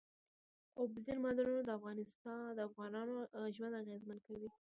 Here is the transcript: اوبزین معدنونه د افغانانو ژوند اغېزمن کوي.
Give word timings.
اوبزین 0.79 1.17
معدنونه 1.23 1.61
د 2.57 2.59
افغانانو 2.69 3.15
ژوند 3.55 3.79
اغېزمن 3.81 4.17
کوي. 4.27 4.49